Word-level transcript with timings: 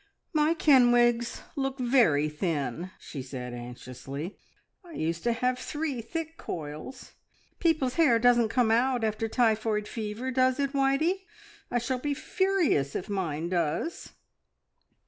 "My 0.33 0.55
Kenwigs 0.55 1.43
look 1.55 1.77
very 1.77 2.27
thin," 2.27 2.89
she 2.99 3.21
said 3.21 3.53
anxiously. 3.53 4.35
"I 4.83 4.93
used 4.93 5.21
to 5.25 5.31
have 5.31 5.59
three 5.59 6.01
thick 6.01 6.37
coils. 6.37 7.11
People's 7.59 7.93
hair 8.01 8.17
doesn't 8.17 8.49
come 8.49 8.71
out 8.71 9.03
after 9.03 9.27
typhoid 9.27 9.87
fever, 9.87 10.31
does 10.31 10.59
it, 10.59 10.73
Whitey? 10.73 11.19
I 11.69 11.77
shall 11.77 11.99
be 11.99 12.15
furious 12.15 12.95
if 12.95 13.09
mine 13.09 13.49
does." 13.49 14.13